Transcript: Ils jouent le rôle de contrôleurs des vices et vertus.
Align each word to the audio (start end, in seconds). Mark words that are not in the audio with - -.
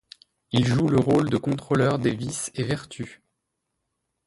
Ils 0.51 0.65
jouent 0.65 0.87
le 0.87 0.99
rôle 0.99 1.29
de 1.29 1.37
contrôleurs 1.37 1.99
des 1.99 2.15
vices 2.15 2.49
et 2.55 2.63
vertus. 2.63 3.21